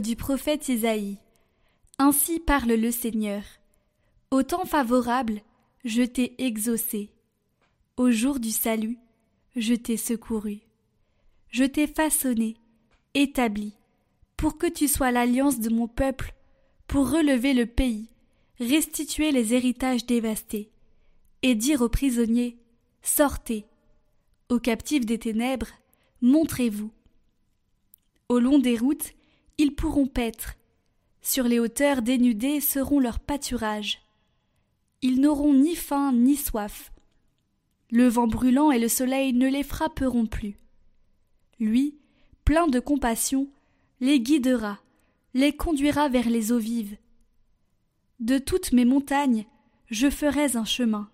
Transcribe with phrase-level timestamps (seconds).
[0.00, 1.18] Du prophète Isaïe.
[1.98, 3.42] Ainsi parle le Seigneur.
[4.30, 5.42] Au temps favorable,
[5.84, 7.10] je t'ai exaucé.
[7.98, 8.96] Au jour du salut,
[9.54, 10.60] je t'ai secouru.
[11.50, 12.56] Je t'ai façonné,
[13.12, 13.74] établi,
[14.38, 16.34] pour que tu sois l'alliance de mon peuple,
[16.86, 18.08] pour relever le pays,
[18.58, 20.70] restituer les héritages dévastés,
[21.42, 22.56] et dire aux prisonniers
[23.02, 23.66] Sortez.
[24.48, 25.68] Aux captifs des ténèbres,
[26.22, 26.90] montrez-vous.
[28.30, 29.12] Au long des routes,
[29.58, 30.54] ils pourront paître.
[31.20, 34.02] Sur les hauteurs dénudées seront leurs pâturages.
[35.02, 36.92] Ils n'auront ni faim ni soif.
[37.90, 40.56] Le vent brûlant et le soleil ne les frapperont plus.
[41.60, 41.96] Lui,
[42.44, 43.48] plein de compassion,
[44.00, 44.80] les guidera,
[45.34, 46.96] les conduira vers les eaux vives.
[48.20, 49.46] De toutes mes montagnes,
[49.86, 51.10] je ferai un chemin,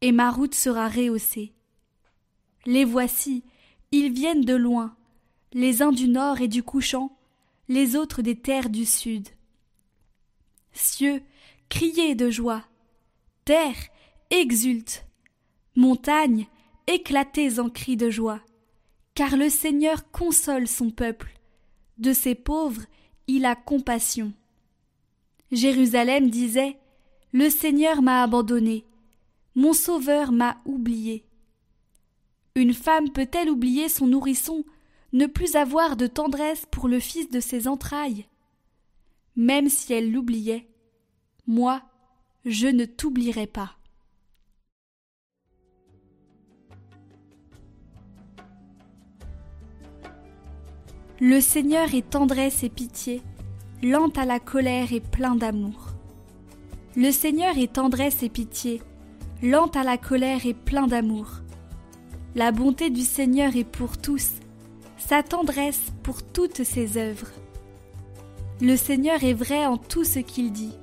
[0.00, 1.52] et ma route sera rehaussée.
[2.66, 3.44] Les voici,
[3.92, 4.96] ils viennent de loin,
[5.52, 7.17] les uns du nord et du couchant,
[7.68, 9.28] les autres des terres du sud.
[10.72, 11.22] Cieux,
[11.68, 12.64] criez de joie.
[13.44, 13.76] Terre,
[14.30, 15.06] exulte.
[15.76, 16.46] Montagne,
[16.86, 18.40] éclatez en cris de joie.
[19.14, 21.32] Car le Seigneur console son peuple.
[21.98, 22.82] De ses pauvres,
[23.26, 24.32] il a compassion.
[25.50, 26.78] Jérusalem disait
[27.32, 28.84] Le Seigneur m'a abandonné.
[29.54, 31.24] Mon Sauveur m'a oublié.
[32.54, 34.64] Une femme peut-elle oublier son nourrisson
[35.12, 38.26] ne plus avoir de tendresse pour le fils de ses entrailles.
[39.36, 40.68] Même si elle l'oubliait,
[41.46, 41.82] moi,
[42.44, 43.78] je ne t'oublierai pas.
[51.20, 53.22] Le Seigneur est tendresse et pitié,
[53.82, 55.88] lent à la colère et plein d'amour.
[56.94, 58.82] Le Seigneur est tendresse et pitié,
[59.42, 61.42] lent à la colère et plein d'amour.
[62.36, 64.30] La bonté du Seigneur est pour tous,
[64.98, 67.30] sa tendresse pour toutes ses œuvres.
[68.60, 70.74] Le Seigneur est vrai en tout ce qu'il dit,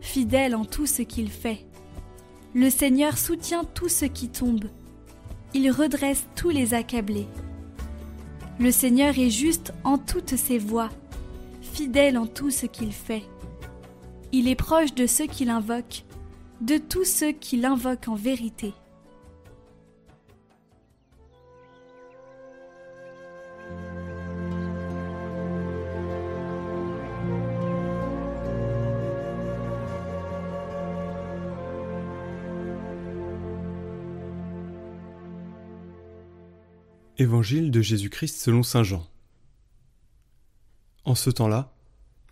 [0.00, 1.64] fidèle en tout ce qu'il fait.
[2.54, 4.66] Le Seigneur soutient tout ce qui tombe,
[5.54, 7.26] il redresse tous les accablés.
[8.58, 10.90] Le Seigneur est juste en toutes ses voies,
[11.60, 13.24] fidèle en tout ce qu'il fait.
[14.32, 16.04] Il est proche de ceux qui l'invoquent,
[16.60, 18.74] de tous ceux qui l'invoquent en vérité.
[37.18, 39.08] Évangile de Jésus-Christ selon Saint Jean.
[41.04, 41.74] En ce temps-là,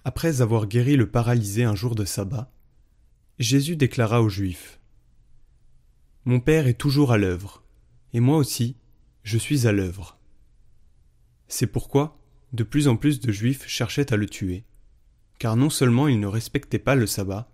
[0.04, 2.52] après avoir guéri le paralysé un jour de sabbat,
[3.38, 4.78] Jésus déclara aux Juifs
[6.26, 7.64] Mon Père est toujours à l'œuvre,
[8.12, 8.76] et moi aussi,
[9.22, 10.18] je suis à l'œuvre.
[11.48, 12.20] C'est pourquoi
[12.52, 14.64] de plus en plus de Juifs cherchaient à le tuer,
[15.38, 17.50] car non seulement il ne respectait pas le sabbat,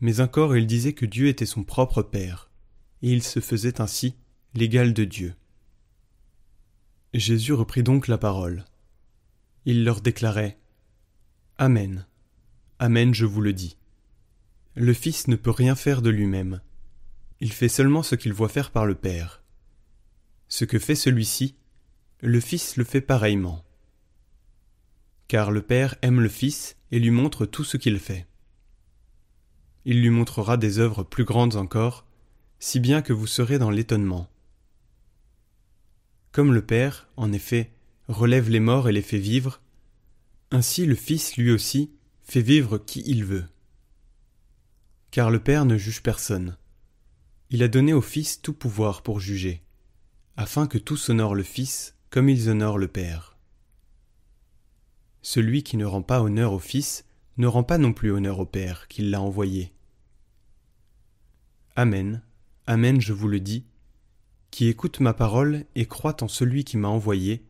[0.00, 2.50] mais encore il disait que Dieu était son propre Père,
[3.02, 4.16] et il se faisait ainsi
[4.54, 5.34] l'égal de Dieu.
[7.14, 8.64] Jésus reprit donc la parole.
[9.66, 10.58] Il leur déclarait
[11.58, 12.06] Amen.
[12.78, 13.76] Amen, je vous le dis.
[14.74, 16.62] Le Fils ne peut rien faire de lui-même.
[17.40, 19.42] Il fait seulement ce qu'il voit faire par le Père.
[20.48, 21.54] Ce que fait celui-ci,
[22.20, 23.62] le Fils le fait pareillement.
[25.28, 28.26] Car le Père aime le Fils et lui montre tout ce qu'il fait.
[29.84, 32.06] Il lui montrera des œuvres plus grandes encore,
[32.58, 34.31] si bien que vous serez dans l'étonnement.
[36.32, 37.70] Comme le Père, en effet,
[38.08, 39.60] relève les morts et les fait vivre,
[40.50, 43.44] ainsi le Fils lui aussi fait vivre qui il veut.
[45.10, 46.56] Car le Père ne juge personne.
[47.50, 49.62] Il a donné au Fils tout pouvoir pour juger,
[50.36, 53.36] afin que tous honorent le Fils comme ils honorent le Père.
[55.20, 57.04] Celui qui ne rend pas honneur au Fils
[57.36, 59.72] ne rend pas non plus honneur au Père qui l'a envoyé.
[61.76, 62.22] Amen,
[62.66, 63.64] Amen, je vous le dis,
[64.52, 67.42] qui écoute ma parole et croit en celui qui m'a envoyé,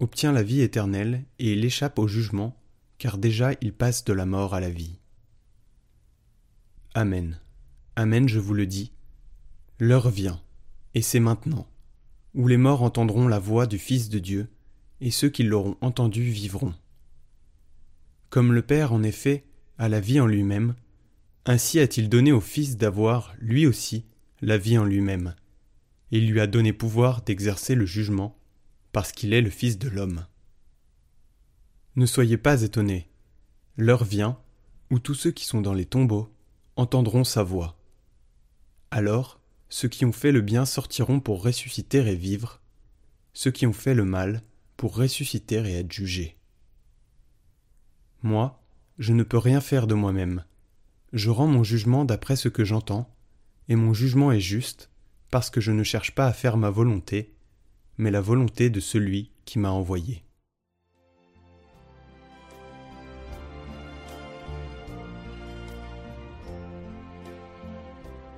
[0.00, 2.60] obtient la vie éternelle et il échappe au jugement,
[2.98, 4.98] car déjà il passe de la mort à la vie.
[6.92, 7.38] Amen.
[7.94, 8.92] Amen, je vous le dis.
[9.78, 10.42] L'heure vient,
[10.94, 11.68] et c'est maintenant,
[12.34, 14.48] où les morts entendront la voix du Fils de Dieu,
[15.00, 16.74] et ceux qui l'auront entendu vivront.
[18.28, 19.44] Comme le Père, en effet,
[19.78, 20.74] a la vie en lui-même,
[21.46, 24.04] ainsi a-t-il donné au Fils d'avoir, lui aussi,
[24.42, 25.34] la vie en lui-même
[26.10, 28.36] il lui a donné pouvoir d'exercer le jugement,
[28.92, 30.26] parce qu'il est le Fils de l'homme.
[31.96, 33.08] Ne soyez pas étonnés.
[33.76, 34.38] L'heure vient
[34.90, 36.32] où tous ceux qui sont dans les tombeaux
[36.76, 37.78] entendront sa voix.
[38.90, 42.60] Alors, ceux qui ont fait le bien sortiront pour ressusciter et vivre,
[43.32, 44.42] ceux qui ont fait le mal
[44.76, 46.36] pour ressusciter et être jugés.
[48.22, 48.60] Moi,
[48.98, 50.44] je ne peux rien faire de moi-même.
[51.12, 53.14] Je rends mon jugement d'après ce que j'entends,
[53.68, 54.90] et mon jugement est juste,
[55.30, 57.34] parce que je ne cherche pas à faire ma volonté,
[57.98, 60.24] mais la volonté de celui qui m'a envoyé.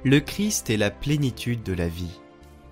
[0.04, 2.20] Le Christ est la plénitude de la vie,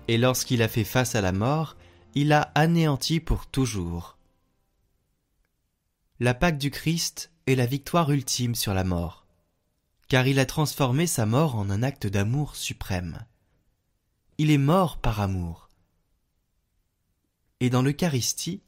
[0.09, 1.77] et lorsqu'il a fait face à la mort,
[2.13, 4.17] il a anéanti pour toujours.
[6.19, 9.25] La Pâque du Christ est la victoire ultime sur la mort,
[10.09, 13.25] car il a transformé sa mort en un acte d'amour suprême.
[14.43, 15.69] Il est mort par amour.
[17.59, 18.63] Et dans l'Eucharistie,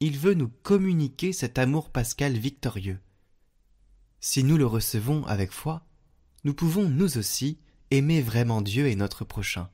[0.00, 2.98] il veut nous communiquer cet amour pascal victorieux.
[4.18, 5.86] Si nous le recevons avec foi,
[6.42, 7.60] nous pouvons nous aussi
[7.92, 9.70] aimer vraiment Dieu et notre prochain.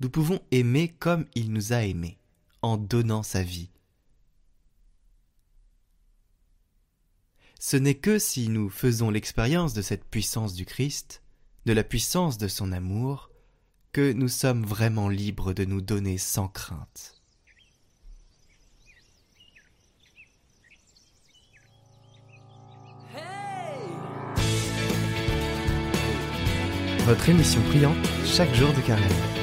[0.00, 2.18] Nous pouvons aimer comme il nous a aimés,
[2.60, 3.70] en donnant sa vie.
[7.58, 11.22] Ce n'est que si nous faisons l'expérience de cette puissance du Christ,
[11.64, 13.30] de la puissance de son amour,
[13.92, 17.18] que nous sommes vraiment libres de nous donner sans crainte.
[27.08, 27.96] votre émission priante
[28.26, 29.37] chaque jour de carême.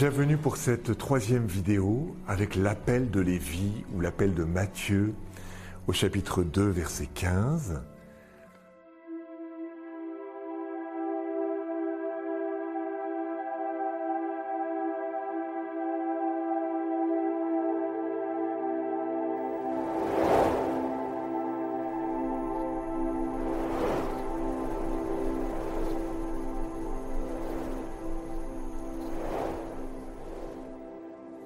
[0.00, 5.12] Bienvenue pour cette troisième vidéo avec l'appel de Lévi ou l'appel de Matthieu
[5.86, 7.82] au chapitre 2 verset 15.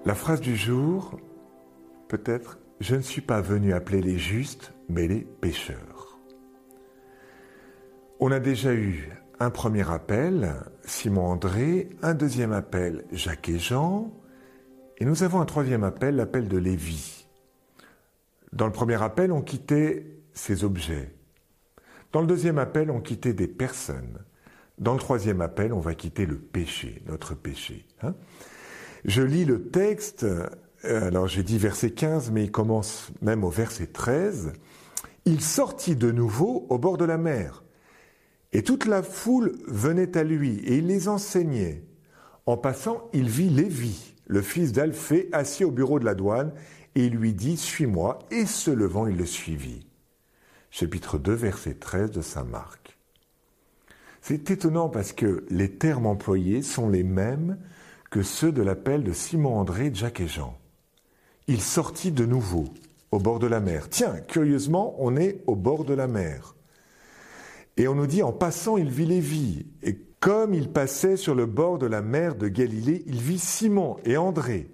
[0.07, 1.19] La phrase du jour,
[2.09, 6.19] peut-être, je ne suis pas venu appeler les justes, mais les pécheurs.
[8.21, 9.09] On a déjà eu
[9.41, 10.53] un premier appel,
[10.83, 14.13] Simon André, un deuxième appel, Jacques et Jean,
[14.99, 17.27] et nous avons un troisième appel, l'appel de Lévi.
[18.53, 21.15] Dans le premier appel, on quittait ces objets.
[22.13, 24.19] Dans le deuxième appel, on quittait des personnes.
[24.77, 27.87] Dans le troisième appel, on va quitter le péché, notre péché.
[28.03, 28.15] Hein.
[29.05, 30.49] Je lis le texte, euh,
[30.83, 34.55] alors j'ai dit verset 15, mais il commence même au verset 13.
[35.27, 37.65] Il sortit de nouveau au bord de la mer,
[38.53, 41.83] et toute la foule venait à lui, et il les enseignait.
[42.47, 46.53] En passant, il vit Lévi, le fils d'Alphée, assis au bureau de la douane,
[46.95, 49.87] et il lui dit, Suis-moi, et se levant, il le suivit.
[50.71, 52.99] Chapitre 2, verset 13 de Saint Marc.
[54.23, 57.59] C'est étonnant parce que les termes employés sont les mêmes
[58.15, 60.57] que ceux de l'appel de Simon-André, Jacques et Jean.
[61.49, 62.67] Il sortit de nouveau
[63.11, 63.89] au bord de la mer.
[63.91, 66.55] Tiens, curieusement, on est au bord de la mer.
[67.77, 69.67] Et on nous dit, en passant, il vit Lévi.
[69.83, 73.97] Et comme il passait sur le bord de la mer de Galilée, il vit Simon
[74.05, 74.71] et André.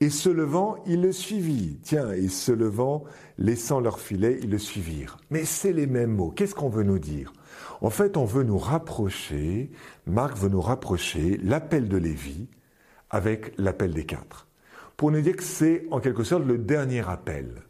[0.00, 1.78] Et se levant, il le suivit.
[1.82, 3.04] Tiens, et se levant,
[3.38, 5.16] laissant leur filet, ils le suivirent.
[5.30, 6.32] Mais c'est les mêmes mots.
[6.32, 7.32] Qu'est-ce qu'on veut nous dire?
[7.80, 9.70] En fait, on veut nous rapprocher,
[10.04, 12.46] Marc veut nous rapprocher l'appel de Lévi
[13.10, 14.46] avec l'appel des quatre.
[14.96, 17.62] Pour nous dire que c'est en quelque sorte le dernier appel.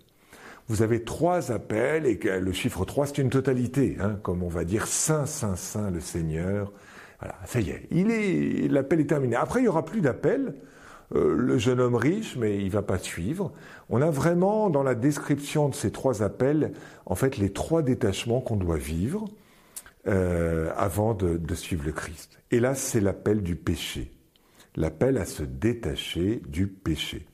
[0.69, 4.65] Vous avez trois appels et le chiffre 3 c'est une totalité, hein, comme on va
[4.65, 6.73] dire Saint, Saint, Saint le Seigneur.
[7.21, 9.37] Voilà, ça y est, il est l'appel est terminé.
[9.37, 10.55] Après il y aura plus d'appel.
[11.15, 13.51] Euh, le jeune homme riche, mais il va pas suivre.
[13.89, 16.73] On a vraiment dans la description de ces trois appels,
[17.07, 19.25] en fait, les trois détachements qu'on doit vivre
[20.07, 22.39] euh, avant de, de suivre le Christ.
[22.51, 24.13] Et là, c'est l'appel du péché
[24.79, 27.27] l'appel à se détacher du péché.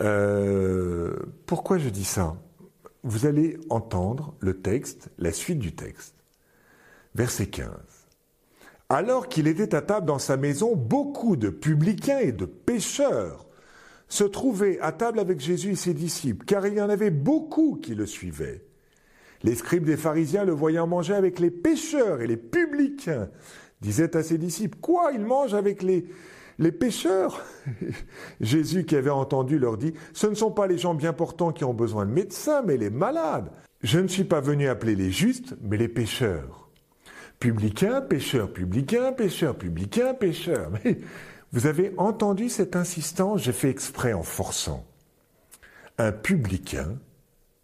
[0.00, 2.36] Euh, pourquoi je dis ça?
[3.02, 6.14] Vous allez entendre le texte, la suite du texte.
[7.14, 7.70] Verset 15.
[8.90, 13.46] Alors qu'il était à table dans sa maison, beaucoup de publicains et de pécheurs
[14.08, 17.76] se trouvaient à table avec Jésus et ses disciples, car il y en avait beaucoup
[17.82, 18.62] qui le suivaient.
[19.42, 23.30] Les scribes des pharisiens le voyant manger avec les pécheurs et les publicains,
[23.82, 26.06] disait à ses disciples, Quoi, il mange avec les,
[26.58, 27.44] les pécheurs
[28.40, 31.64] Jésus qui avait entendu leur dit, Ce ne sont pas les gens bien portants qui
[31.64, 33.50] ont besoin de médecins, mais les malades.
[33.82, 36.70] Je ne suis pas venu appeler les justes, mais les pécheurs.
[37.40, 40.70] Publicains, pécheurs, publicains, pécheurs, publicains, pécheurs.
[40.84, 40.98] Mais
[41.50, 44.86] vous avez entendu cette insistance, j'ai fait exprès en forçant.
[45.98, 46.96] Un publicain,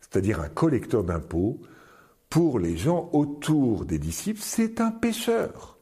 [0.00, 1.60] c'est-à-dire un collecteur d'impôts,
[2.28, 5.77] pour les gens autour des disciples, c'est un pécheur.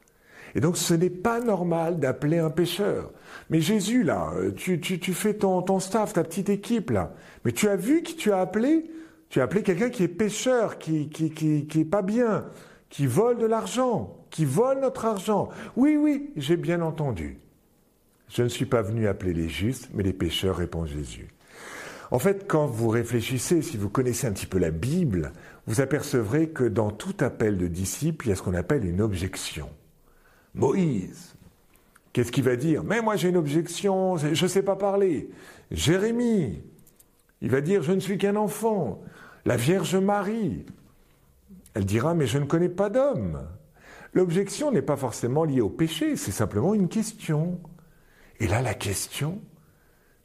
[0.57, 3.13] Et donc ce n'est pas normal d'appeler un pécheur.
[3.51, 7.13] Mais Jésus, là, tu, tu, fais ton, staff, ta petite équipe, là.
[7.45, 8.91] Mais tu as vu qui tu as appelé?
[9.29, 12.47] Tu as appelé quelqu'un qui est pécheur, qui, qui, qui, qui pas bien,
[12.89, 15.51] qui vole de l'argent, qui vole notre argent.
[15.77, 17.39] Oui, oui, j'ai bien entendu.
[18.31, 21.29] Je ne suis pas venu appeler les justes, mais les pécheurs, répond Jésus.
[22.11, 25.33] En fait, quand vous réfléchissez, si vous connaissez un petit peu la Bible,
[25.67, 29.03] vous apercevrez que dans tout appel de disciple, il y a ce qu'on appelle une
[29.03, 29.69] objection.
[30.57, 31.37] Moïse,
[32.13, 32.83] qu'est-ce qu'il va dire?
[32.83, 35.31] Mais moi j'ai une objection, je ne sais pas parler.
[35.71, 36.63] Jérémie,
[37.41, 39.01] il va dire Je ne suis qu'un enfant.
[39.45, 40.65] La Vierge Marie,
[41.75, 43.47] elle dira Mais je ne connais pas d'homme.
[44.13, 47.61] L'objection n'est pas forcément liée au péché, c'est simplement une question.
[48.41, 49.41] Et là, la question,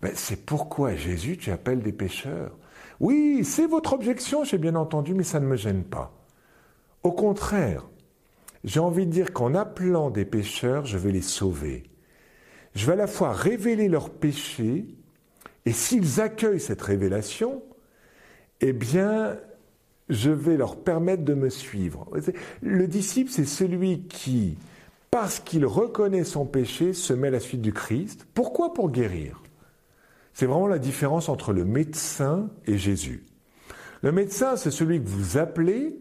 [0.01, 2.57] ben, c'est pourquoi Jésus tu appelles des pécheurs?
[2.99, 6.13] Oui, c'est votre objection, j'ai bien entendu, mais ça ne me gêne pas.
[7.03, 7.83] Au contraire,
[8.63, 11.83] j'ai envie de dire qu'en appelant des pécheurs, je vais les sauver.
[12.75, 14.85] Je vais à la fois révéler leurs péchés,
[15.65, 17.63] et s'ils accueillent cette révélation,
[18.61, 19.37] eh bien,
[20.09, 22.07] je vais leur permettre de me suivre.
[22.61, 24.57] Le disciple, c'est celui qui,
[25.09, 28.27] parce qu'il reconnaît son péché, se met à la suite du Christ.
[28.33, 29.41] Pourquoi Pour guérir?
[30.33, 33.25] C'est vraiment la différence entre le médecin et Jésus.
[34.01, 35.99] Le médecin, c'est celui que vous appelez,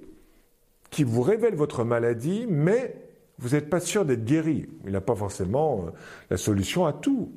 [0.91, 2.95] qui vous révèle votre maladie, mais
[3.39, 4.69] vous n'êtes pas sûr d'être guéri.
[4.85, 5.91] Il n'a pas forcément euh,
[6.31, 7.33] la solution à tout.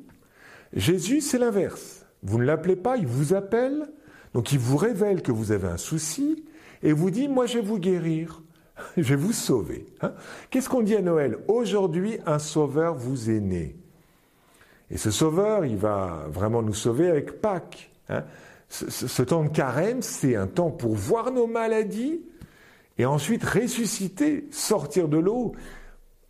[0.74, 2.04] Jésus, c'est l'inverse.
[2.22, 3.86] Vous ne l'appelez pas, il vous appelle,
[4.32, 6.44] donc il vous révèle que vous avez un souci,
[6.82, 8.42] et vous dit, moi je vais vous guérir,
[8.96, 9.86] je vais vous sauver.
[10.00, 10.12] Hein.
[10.50, 11.38] Qu'est-ce qu'on dit à Noël?
[11.48, 13.76] Aujourd'hui, un sauveur vous est né.
[14.90, 17.90] Et ce sauveur, il va vraiment nous sauver avec Pâques.
[18.08, 18.24] Hein.
[18.68, 22.22] Ce, temps de carême, c'est un temps pour voir nos maladies
[22.98, 25.52] et ensuite ressusciter, sortir de l'eau,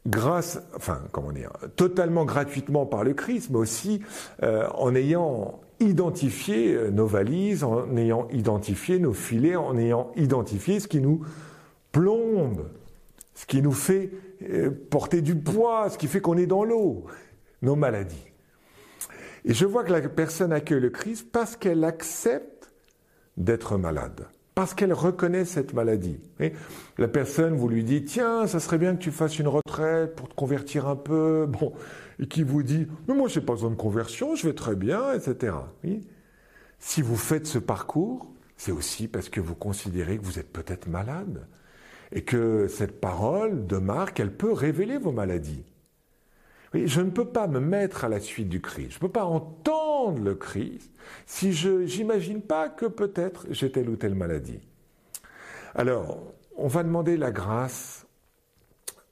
[0.07, 4.01] grâce, enfin, comment dire, totalement gratuitement par le Christ, mais aussi
[4.43, 10.81] euh, en ayant identifié euh, nos valises, en ayant identifié nos filets, en ayant identifié
[10.81, 11.25] ce qui nous
[11.93, 12.69] plombe,
[13.35, 14.11] ce qui nous fait
[14.51, 17.05] euh, porter du poids, ce qui fait qu'on est dans l'eau,
[17.63, 18.27] nos maladies.
[19.45, 22.73] Et je vois que la personne accueille le Christ parce qu'elle accepte
[23.37, 26.19] d'être malade, parce qu'elle reconnaît cette maladie.
[26.99, 30.29] la personne, vous lui dites, tiens, ça serait bien que tu fasses une retraite pour
[30.29, 31.73] te convertir un peu, bon,
[32.21, 34.77] et qui vous dit, mais moi, je n'ai pas besoin de conversion, je vais très
[34.77, 35.57] bien, etc.
[36.79, 40.87] Si vous faites ce parcours, c'est aussi parce que vous considérez que vous êtes peut-être
[40.87, 41.47] malade
[42.13, 45.65] et que cette parole de Marc, elle peut révéler vos maladies
[46.75, 49.25] je ne peux pas me mettre à la suite du Christ, je ne peux pas
[49.25, 50.91] entendre le Christ
[51.27, 54.61] si je n'imagine pas que peut-être j'ai telle ou telle maladie.
[55.75, 56.19] Alors,
[56.57, 58.07] on va demander la grâce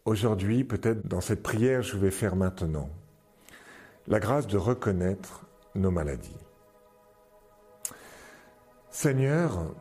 [0.05, 2.91] aujourd'hui, peut-être dans cette prière je vais faire maintenant,
[4.07, 6.37] la grâce de reconnaître nos maladies.
[8.91, 9.75] Seigneur,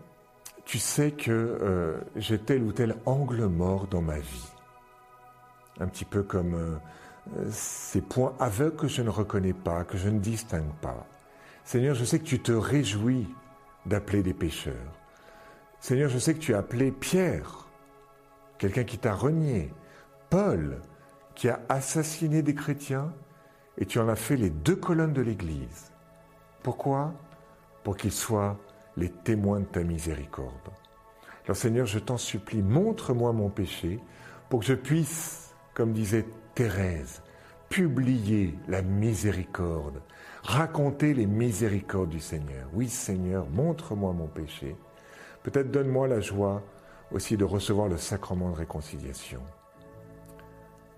[0.64, 4.48] tu sais que euh, j'ai tel ou tel angle mort dans ma vie.
[5.80, 6.76] Un petit peu comme euh,
[7.50, 11.06] ces points aveugles que je ne reconnais pas, que je ne distingue pas.
[11.64, 13.28] Seigneur, je sais que tu te réjouis
[13.86, 14.76] d'appeler des pécheurs.
[15.80, 17.68] Seigneur, je sais que tu as appelé Pierre,
[18.58, 19.74] quelqu'un qui t'a renié,
[20.30, 20.82] Paul,
[21.36, 23.14] qui a assassiné des chrétiens,
[23.78, 25.92] et tu en as fait les deux colonnes de l'Église.
[26.62, 27.14] Pourquoi?
[27.84, 28.60] Pour qu'ils soient
[28.98, 30.52] les témoins de ta miséricorde.
[31.46, 34.00] Alors Seigneur, je t'en supplie, montre-moi mon péché
[34.50, 37.22] pour que je puisse, comme disait Thérèse,
[37.70, 40.02] publier la miséricorde,
[40.44, 42.68] raconter les miséricordes du Seigneur.
[42.74, 44.76] Oui Seigneur, montre-moi mon péché.
[45.44, 46.62] Peut-être donne-moi la joie
[47.12, 49.42] aussi de recevoir le sacrement de réconciliation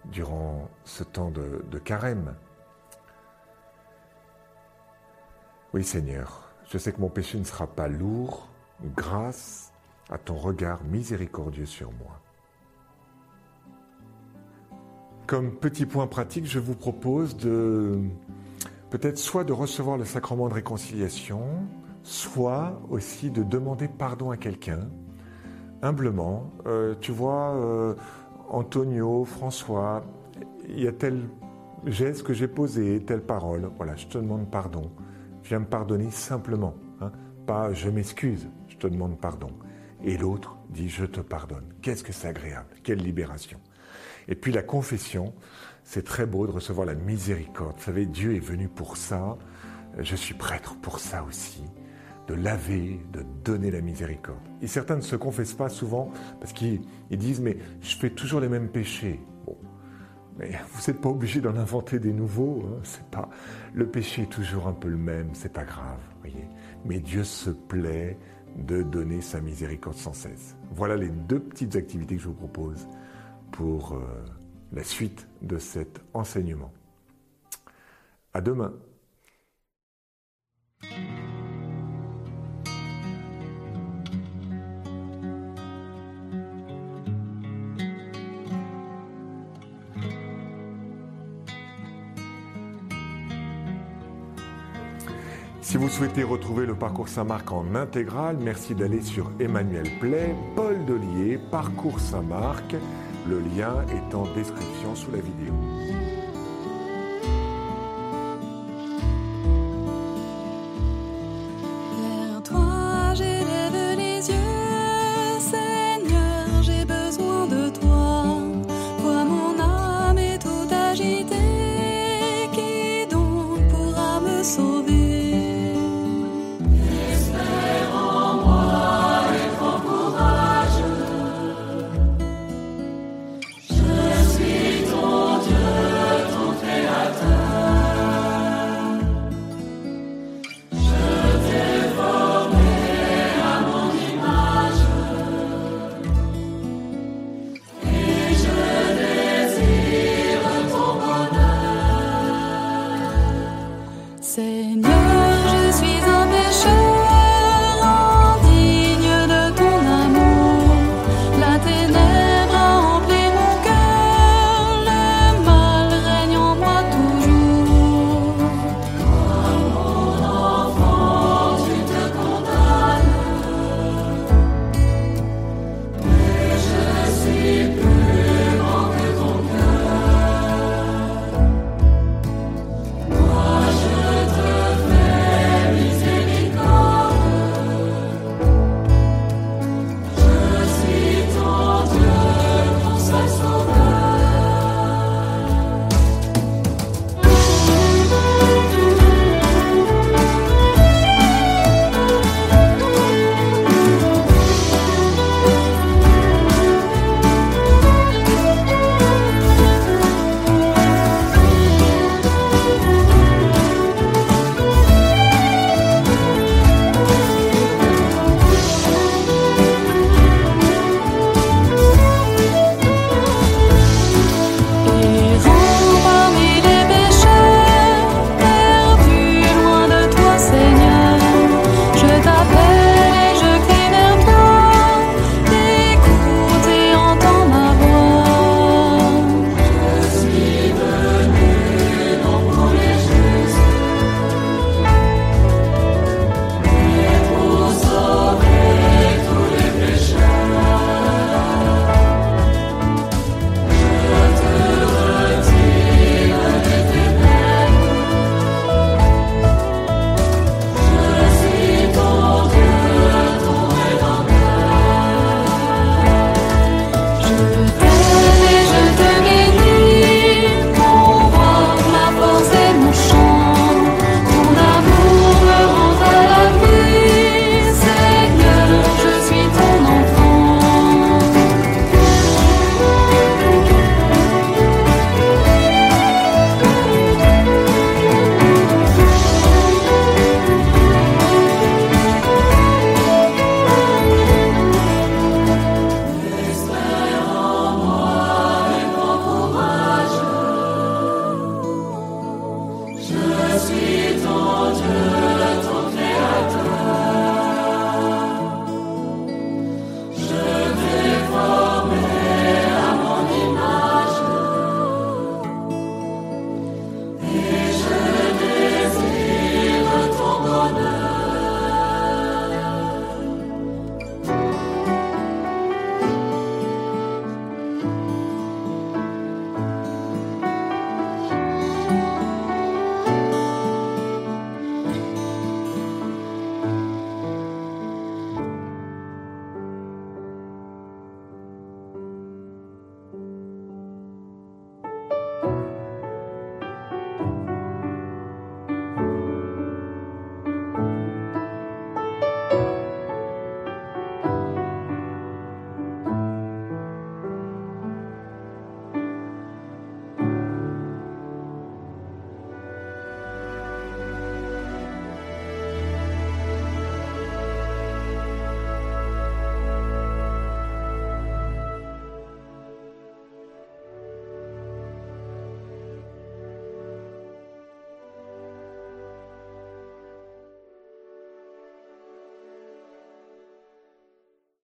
[0.06, 2.36] durant ce temps de, de carême.
[5.74, 8.50] Oui Seigneur, je sais que mon péché ne sera pas lourd
[8.96, 9.72] grâce
[10.10, 12.20] à ton regard miséricordieux sur moi.
[15.26, 17.98] Comme petit point pratique, je vous propose de
[18.90, 21.42] peut-être soit de recevoir le sacrement de réconciliation,
[22.04, 24.90] soit aussi de demander pardon à quelqu'un,
[25.82, 26.52] humblement.
[26.66, 27.96] Euh, tu vois, euh,
[28.50, 30.04] Antonio, François,
[30.68, 31.22] il y a tel
[31.86, 33.70] geste que j'ai posé, telle parole.
[33.78, 34.92] Voilà, je te demande pardon.
[35.46, 36.74] Viens me pardonner simplement.
[37.00, 37.12] Hein.
[37.48, 39.52] Pas je m'excuse, je te demande pardon.
[40.04, 41.74] Et l'autre dit je te pardonne.
[41.82, 43.60] Qu'est-ce que c'est agréable, quelle libération.
[44.28, 45.34] Et puis la confession,
[45.84, 47.76] c'est très beau de recevoir la miséricorde.
[47.78, 49.38] Vous savez, Dieu est venu pour ça.
[50.00, 51.64] Je suis prêtre pour ça aussi.
[52.28, 54.40] De laver, de donner la miséricorde.
[54.62, 58.48] Et certains ne se confessent pas souvent parce qu'ils disent mais je fais toujours les
[58.48, 59.20] mêmes péchés.
[59.46, 59.58] Bon,
[60.38, 62.64] Mais vous n'êtes pas obligé d'en inventer des nouveaux.
[62.66, 62.80] Hein.
[62.84, 63.30] C'est pas
[63.74, 65.30] le péché est toujours un peu le même.
[65.34, 66.00] C'est pas grave.
[66.86, 68.18] Mais Dieu se plaît
[68.58, 70.56] de donner sa miséricorde sans cesse.
[70.72, 72.88] Voilà les deux petites activités que je vous propose
[73.54, 74.00] pour euh,
[74.74, 76.74] la suite de cet enseignement.
[78.34, 78.74] À demain.
[95.62, 100.86] Si vous souhaitez retrouver le parcours Saint-Marc en intégral, merci d'aller sur Emmanuel Play, Paul
[100.86, 102.76] Delier, Parcours Saint-Marc.
[103.26, 105.54] Le lien est en description sous la vidéo.